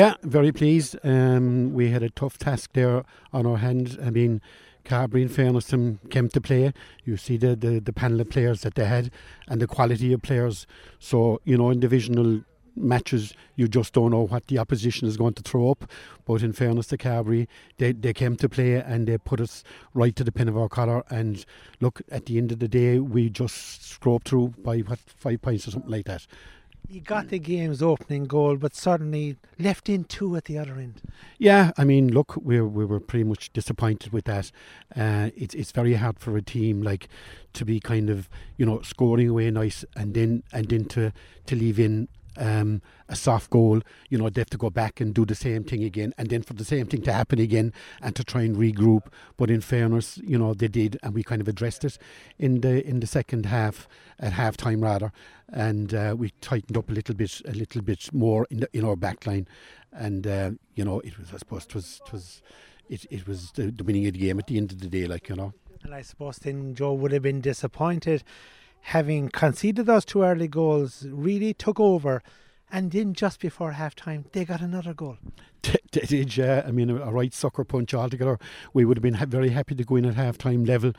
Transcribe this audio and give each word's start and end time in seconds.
Yeah, 0.00 0.14
very 0.22 0.52
pleased. 0.52 0.96
Um, 1.02 1.72
we 1.72 1.90
had 1.90 2.04
a 2.04 2.10
tough 2.10 2.38
task 2.38 2.70
there 2.74 3.02
on 3.32 3.46
our 3.46 3.56
hands. 3.56 3.98
I 4.00 4.10
mean, 4.10 4.40
Carbery, 4.84 5.22
in 5.22 5.28
fairness 5.28 5.74
came 6.08 6.28
to 6.28 6.40
play. 6.40 6.72
You 7.04 7.16
see 7.16 7.36
the, 7.36 7.56
the, 7.56 7.80
the 7.80 7.92
panel 7.92 8.20
of 8.20 8.30
players 8.30 8.60
that 8.60 8.76
they 8.76 8.84
had 8.84 9.10
and 9.48 9.60
the 9.60 9.66
quality 9.66 10.12
of 10.12 10.22
players. 10.22 10.68
So, 11.00 11.40
you 11.42 11.58
know, 11.58 11.70
in 11.70 11.80
divisional 11.80 12.42
matches, 12.76 13.34
you 13.56 13.66
just 13.66 13.92
don't 13.92 14.12
know 14.12 14.24
what 14.24 14.46
the 14.46 14.58
opposition 14.58 15.08
is 15.08 15.16
going 15.16 15.34
to 15.34 15.42
throw 15.42 15.72
up. 15.72 15.90
But 16.24 16.42
in 16.42 16.52
fairness 16.52 16.86
to 16.86 16.96
Carbery, 16.96 17.48
they, 17.78 17.90
they 17.90 18.12
came 18.12 18.36
to 18.36 18.48
play 18.48 18.74
and 18.74 19.08
they 19.08 19.18
put 19.18 19.40
us 19.40 19.64
right 19.94 20.14
to 20.14 20.22
the 20.22 20.30
pin 20.30 20.48
of 20.48 20.56
our 20.56 20.68
collar. 20.68 21.02
And 21.10 21.44
look, 21.80 22.02
at 22.08 22.26
the 22.26 22.38
end 22.38 22.52
of 22.52 22.60
the 22.60 22.68
day, 22.68 23.00
we 23.00 23.30
just 23.30 23.84
scraped 23.84 24.28
through 24.28 24.54
by 24.58 24.78
what 24.78 25.00
five 25.00 25.42
points 25.42 25.66
or 25.66 25.72
something 25.72 25.90
like 25.90 26.04
that. 26.04 26.24
He 26.90 27.00
got 27.00 27.28
the 27.28 27.38
game's 27.38 27.82
opening 27.82 28.24
goal, 28.24 28.56
but 28.56 28.74
suddenly 28.74 29.36
left 29.58 29.90
in 29.90 30.04
two 30.04 30.36
at 30.36 30.46
the 30.46 30.56
other 30.56 30.72
end. 30.76 31.02
Yeah, 31.36 31.72
I 31.76 31.84
mean, 31.84 32.08
look, 32.08 32.36
we 32.42 32.62
we 32.62 32.86
were 32.86 32.98
pretty 32.98 33.24
much 33.24 33.52
disappointed 33.52 34.10
with 34.10 34.24
that. 34.24 34.50
Uh, 34.96 35.28
it's 35.36 35.54
it's 35.54 35.70
very 35.70 35.94
hard 35.94 36.18
for 36.18 36.34
a 36.38 36.42
team 36.42 36.80
like 36.82 37.08
to 37.52 37.66
be 37.66 37.78
kind 37.78 38.08
of 38.08 38.30
you 38.56 38.64
know 38.64 38.80
scoring 38.80 39.28
away 39.28 39.50
nice 39.50 39.84
and 39.96 40.14
then 40.14 40.42
and 40.50 40.70
then 40.70 40.86
to 40.86 41.12
to 41.44 41.54
leave 41.54 41.78
in 41.78 42.08
um, 42.38 42.80
a 43.08 43.16
soft 43.16 43.50
goal, 43.50 43.80
you 44.08 44.18
know, 44.18 44.30
they 44.30 44.40
have 44.40 44.50
to 44.50 44.58
go 44.58 44.70
back 44.70 45.00
and 45.00 45.14
do 45.14 45.26
the 45.26 45.34
same 45.34 45.64
thing 45.64 45.84
again, 45.84 46.14
and 46.16 46.30
then 46.30 46.42
for 46.42 46.54
the 46.54 46.64
same 46.64 46.86
thing 46.86 47.02
to 47.02 47.12
happen 47.12 47.38
again, 47.38 47.72
and 48.00 48.14
to 48.16 48.24
try 48.24 48.42
and 48.42 48.56
regroup. 48.56 49.06
But 49.36 49.50
in 49.50 49.60
fairness, 49.60 50.18
you 50.18 50.38
know, 50.38 50.54
they 50.54 50.68
did, 50.68 50.98
and 51.02 51.14
we 51.14 51.22
kind 51.22 51.40
of 51.40 51.48
addressed 51.48 51.84
it 51.84 51.98
in 52.38 52.60
the 52.60 52.86
in 52.86 53.00
the 53.00 53.06
second 53.06 53.46
half, 53.46 53.88
at 54.18 54.32
half 54.32 54.56
time 54.56 54.82
rather, 54.82 55.12
and 55.52 55.92
uh, 55.92 56.14
we 56.16 56.30
tightened 56.40 56.76
up 56.76 56.88
a 56.90 56.92
little 56.92 57.14
bit, 57.14 57.42
a 57.46 57.52
little 57.52 57.82
bit 57.82 58.12
more 58.12 58.46
in 58.50 58.60
the, 58.60 58.68
in 58.72 58.84
our 58.84 58.96
back 58.96 59.26
line, 59.26 59.46
and 59.92 60.26
uh, 60.26 60.50
you 60.74 60.84
know, 60.84 61.00
it 61.00 61.18
was 61.18 61.28
I 61.34 61.38
suppose 61.38 61.64
it 61.64 61.74
was 61.74 62.00
it 62.06 62.12
was 62.12 62.42
it, 62.88 63.06
it 63.10 63.28
was 63.28 63.52
the, 63.52 63.70
the 63.70 63.84
winning 63.84 64.06
of 64.06 64.14
the 64.14 64.20
game 64.20 64.38
at 64.38 64.46
the 64.46 64.56
end 64.56 64.72
of 64.72 64.80
the 64.80 64.88
day, 64.88 65.06
like 65.06 65.28
you 65.28 65.36
know. 65.36 65.52
And 65.82 65.94
I 65.94 66.02
suppose 66.02 66.38
then 66.38 66.74
Joe 66.74 66.92
would 66.94 67.12
have 67.12 67.22
been 67.22 67.40
disappointed 67.40 68.24
having 68.80 69.28
conceded 69.28 69.86
those 69.86 70.04
two 70.04 70.22
early 70.22 70.48
goals, 70.48 71.06
really 71.10 71.54
took 71.54 71.78
over. 71.78 72.22
And 72.70 72.90
then 72.90 73.14
just 73.14 73.40
before 73.40 73.72
half 73.72 73.94
time, 73.94 74.26
they 74.32 74.44
got 74.44 74.60
another 74.60 74.92
goal. 74.92 75.16
They 75.90 76.02
did, 76.02 76.36
yeah. 76.36 76.62
I 76.66 76.70
mean, 76.70 76.90
a 76.90 77.10
right 77.10 77.32
sucker 77.32 77.64
punch 77.64 77.94
altogether. 77.94 78.38
We 78.74 78.84
would 78.84 78.96
have 78.96 79.02
been 79.02 79.16
very 79.28 79.48
happy 79.48 79.74
to 79.74 79.84
go 79.84 79.96
in 79.96 80.04
at 80.04 80.14
half 80.14 80.38
time 80.38 80.64
level. 80.64 80.92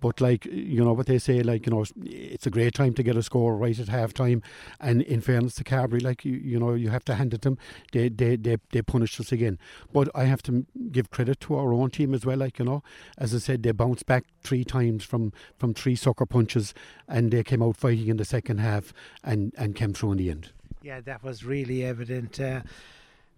But, 0.00 0.20
like, 0.20 0.44
you 0.44 0.84
know 0.84 0.92
what 0.92 1.06
they 1.06 1.18
say, 1.18 1.42
like, 1.42 1.66
you 1.66 1.72
know, 1.72 1.84
it's 2.04 2.46
a 2.46 2.50
great 2.50 2.74
time 2.74 2.92
to 2.94 3.02
get 3.02 3.16
a 3.16 3.22
score 3.22 3.56
right 3.56 3.78
at 3.78 3.88
half 3.88 4.12
time. 4.12 4.42
And 4.80 5.02
in 5.02 5.20
fairness 5.20 5.54
to 5.56 5.64
Carbery, 5.64 6.02
like, 6.02 6.24
you, 6.24 6.34
you 6.34 6.58
know, 6.58 6.74
you 6.74 6.90
have 6.90 7.04
to 7.06 7.14
hand 7.14 7.32
it 7.34 7.42
to 7.42 7.50
them. 7.50 7.58
They, 7.92 8.08
they, 8.08 8.36
they, 8.36 8.58
they 8.70 8.82
punished 8.82 9.18
us 9.18 9.32
again. 9.32 9.58
But 9.92 10.08
I 10.14 10.24
have 10.24 10.42
to 10.44 10.66
give 10.92 11.10
credit 11.10 11.40
to 11.40 11.56
our 11.56 11.72
own 11.72 11.90
team 11.90 12.14
as 12.14 12.26
well. 12.26 12.38
Like, 12.38 12.58
you 12.58 12.66
know, 12.66 12.82
as 13.18 13.34
I 13.34 13.38
said, 13.38 13.62
they 13.62 13.72
bounced 13.72 14.06
back 14.06 14.26
three 14.42 14.64
times 14.64 15.04
from, 15.04 15.32
from 15.58 15.74
three 15.74 15.96
sucker 15.96 16.26
punches 16.26 16.74
and 17.08 17.30
they 17.30 17.42
came 17.42 17.62
out 17.62 17.76
fighting 17.76 18.08
in 18.08 18.18
the 18.18 18.24
second 18.24 18.58
half 18.58 18.92
and, 19.22 19.52
and 19.56 19.74
came 19.74 19.94
through 19.94 20.12
in 20.12 20.18
the 20.18 20.30
end. 20.30 20.52
Yeah, 20.84 21.00
that 21.00 21.24
was 21.24 21.46
really 21.46 21.82
evident. 21.82 22.38
Uh, 22.38 22.60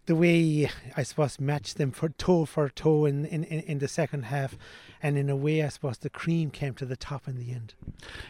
the 0.06 0.16
way 0.16 0.68
I 0.96 1.04
suppose 1.04 1.38
matched 1.38 1.78
them 1.78 1.92
for 1.92 2.08
toe 2.08 2.44
for 2.44 2.68
toe 2.68 3.04
in, 3.04 3.24
in, 3.24 3.44
in 3.44 3.78
the 3.78 3.86
second 3.86 4.24
half, 4.24 4.58
and 5.00 5.16
in 5.16 5.30
a 5.30 5.36
way, 5.36 5.62
I 5.62 5.68
suppose 5.68 5.98
the 5.98 6.10
cream 6.10 6.50
came 6.50 6.74
to 6.74 6.84
the 6.84 6.96
top 6.96 7.28
in 7.28 7.38
the 7.38 7.52
end. 7.52 7.74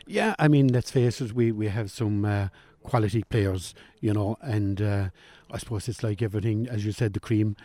Yeah, 0.07 0.35
I 0.39 0.49
mean, 0.49 0.69
let's 0.69 0.91
face 0.91 1.23
it, 1.23 1.33
we, 1.33 1.51
we 1.51 1.69
have 1.69 1.91
some 1.91 2.27
uh, 2.27 2.49
quality 2.87 3.23
players, 3.25 3.75
you 4.01 4.13
know, 4.13 4.37
and 4.41 4.81
uh, 4.81 5.09
I 5.51 5.59
suppose 5.59 5.89
it's 5.89 6.03
like 6.03 6.23
everything, 6.23 6.69
as 6.69 6.85
you 6.85 6.93
said, 6.93 7.13
the 7.13 7.21
cream 7.21 7.57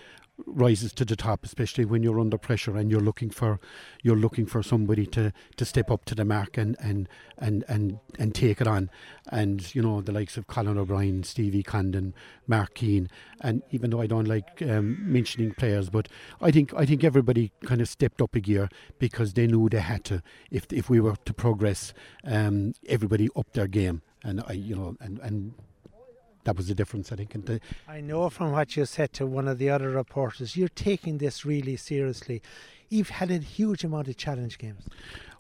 rises 0.46 0.94
to 0.94 1.06
the 1.06 1.16
top, 1.16 1.44
especially 1.44 1.86
when 1.86 2.04
you're 2.04 2.20
under 2.20 2.38
pressure 2.38 2.76
and 2.76 2.90
you're 2.90 3.00
looking 3.00 3.30
for 3.30 3.60
you're 4.02 4.16
looking 4.16 4.46
for 4.46 4.64
somebody 4.64 5.06
to, 5.06 5.32
to 5.58 5.66
step 5.66 5.92
up 5.92 6.06
to 6.06 6.16
the 6.16 6.26
mark 6.26 6.58
and, 6.58 6.76
and 6.80 7.08
and 7.38 7.64
and 7.68 8.00
and 8.18 8.34
take 8.34 8.62
it 8.62 8.68
on. 8.68 8.90
And 9.32 9.74
you 9.76 9.82
know 9.82 10.02
the 10.02 10.12
likes 10.12 10.38
of 10.38 10.48
Colin 10.48 10.78
O'Brien, 10.78 11.24
Stevie 11.24 11.64
Condon, 11.64 12.14
Mark 12.48 12.76
Keane, 12.76 13.10
and 13.42 13.62
even 13.72 13.92
though 13.92 14.02
I 14.02 14.08
don't 14.08 14.28
like 14.28 14.62
um, 14.62 14.98
mentioning 15.12 15.54
players, 15.54 15.90
but 15.90 16.08
I 16.42 16.52
think 16.52 16.74
I 16.74 16.86
think 16.86 17.04
everybody 17.04 17.52
kind 17.64 17.82
of 17.82 17.88
stepped 17.88 18.22
up 18.22 18.36
a 18.36 18.40
gear 18.40 18.70
because 19.00 19.34
they 19.34 19.48
knew 19.48 19.70
they 19.70 19.80
had 19.80 20.04
to. 20.06 20.22
If 20.50 20.72
if 20.72 20.90
we 20.90 21.00
were 21.00 21.16
to 21.26 21.34
progress, 21.34 21.94
um, 22.24 22.74
everybody 22.88 23.30
upped 23.36 23.54
their 23.54 23.68
game, 23.68 24.02
and 24.24 24.44
I 24.48 24.54
you 24.54 24.76
know 24.76 24.96
and 25.00 25.20
and 25.20 25.54
that 26.44 26.58
was 26.58 26.68
the 26.68 26.76
difference, 26.76 27.12
I 27.12 27.16
think. 27.16 27.46
The 27.46 27.60
I 27.88 28.02
know 28.02 28.30
from 28.30 28.52
what 28.52 28.76
you 28.76 28.86
said 28.86 29.14
to 29.14 29.26
one 29.26 29.48
of 29.48 29.58
the 29.58 29.70
other 29.70 29.90
reporters, 29.90 30.58
you're 30.58 30.70
taking 30.70 31.20
this 31.20 31.46
really 31.46 31.76
seriously. 31.76 32.42
You've 32.90 33.10
had 33.10 33.32
a 33.32 33.38
huge 33.38 33.84
amount 33.84 34.08
of 34.08 34.18
challenge 34.18 34.58
games. 34.58 34.88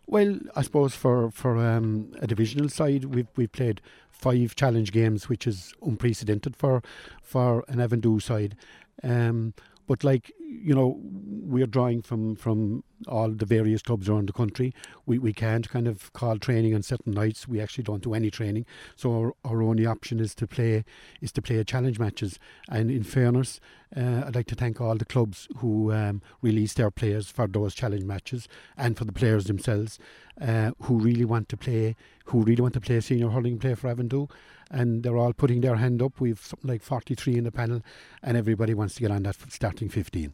Well, 0.08 0.40
I 0.56 0.62
suppose 0.62 0.94
for 0.94 1.31
for 1.31 1.58
um, 1.58 2.14
a 2.20 2.28
divisional 2.28 2.70
side, 2.70 3.06
we've 3.06 3.28
we've 3.36 3.52
played 3.52 3.81
five 4.09 4.56
challenge 4.56 4.91
games, 4.91 5.30
which 5.30 5.47
is 5.47 5.74
unprecedented 5.81 6.56
for 6.56 6.84
for 7.24 7.64
an 7.68 7.80
Avondhu 7.80 8.22
side. 8.22 8.56
Um, 9.03 9.53
but 9.88 10.03
like 10.03 10.31
you 10.40 10.75
know, 10.75 11.00
we're 11.02 11.68
drawing 11.68 12.02
from 12.02 12.36
from 12.36 12.84
all 13.07 13.29
the 13.29 13.45
various 13.45 13.81
clubs 13.81 14.09
around 14.09 14.29
the 14.29 14.34
country. 14.34 14.73
We 15.06 15.19
we 15.19 15.34
can't 15.34 15.67
kind 15.69 15.88
of 15.88 16.12
call 16.13 16.38
training 16.38 16.75
on 16.75 16.84
certain 16.84 17.13
nights. 17.13 17.47
We 17.47 17.59
actually 17.59 17.84
don't 17.84 18.03
do 18.03 18.13
any 18.13 18.31
training. 18.31 18.66
So 18.95 19.13
our, 19.13 19.34
our 19.44 19.62
only 19.62 19.85
option 19.85 20.19
is 20.19 20.35
to 20.35 20.47
play 20.47 20.84
is 21.22 21.31
to 21.34 21.41
play 21.41 21.63
challenge 21.63 22.00
matches. 22.00 22.40
And 22.69 22.91
in 22.91 23.03
fairness, 23.03 23.59
uh, 23.95 24.23
I'd 24.25 24.35
like 24.35 24.47
to 24.47 24.56
thank 24.56 24.79
all 24.79 24.95
the 24.95 25.06
clubs 25.06 25.47
who 25.57 25.91
um, 25.91 26.22
release 26.41 26.73
their 26.73 26.91
players 26.91 27.29
for 27.29 27.47
those 27.47 27.73
challenge 27.75 28.03
matches, 28.03 28.47
and 28.78 28.97
for 28.97 29.06
the 29.06 29.13
players 29.13 29.45
themselves 29.45 30.00
uh, 30.40 30.72
who 30.84 30.97
really 31.00 31.25
want 31.25 31.50
to 31.50 31.57
play, 31.57 31.95
who 32.25 32.44
really 32.44 32.61
want 32.61 32.73
to 32.75 32.81
play 32.81 33.00
senior 33.01 33.29
hurling 33.29 33.59
play 33.59 33.75
for 33.75 33.94
Avondhu 33.94 34.29
and 34.72 35.03
they're 35.03 35.17
all 35.17 35.34
putting 35.34 35.61
their 35.61 35.75
hand 35.75 36.01
up. 36.01 36.19
We've 36.19 36.40
something 36.40 36.69
like 36.69 36.81
43 36.81 37.37
in 37.37 37.43
the 37.43 37.52
panel, 37.52 37.81
and 38.23 38.37
everybody 38.37 38.73
wants 38.73 38.96
to 38.96 39.02
get 39.02 39.11
on 39.11 39.23
that 39.23 39.35
starting 39.49 39.90
15. 39.90 40.34